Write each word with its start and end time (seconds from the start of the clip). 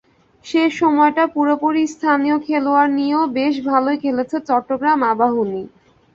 শেষ 0.45 0.69
সময়টা 0.81 1.23
পুরোপুরি 1.35 1.83
স্থানীয় 1.93 2.37
খেলোয়াড় 2.45 2.91
নিয়েও 2.97 3.23
বেশ 3.37 3.53
ভালোই 3.69 3.97
খেলেছে 4.03 4.37
চট্টগ্রাম 4.49 4.99
আবাহনী। 5.11 5.63